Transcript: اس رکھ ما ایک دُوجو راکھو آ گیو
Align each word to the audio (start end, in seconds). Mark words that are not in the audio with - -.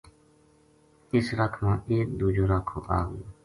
اس 1.15 1.27
رکھ 1.39 1.57
ما 1.63 1.73
ایک 1.91 2.07
دُوجو 2.19 2.45
راکھو 2.51 2.77
آ 2.97 2.99
گیو 3.09 3.25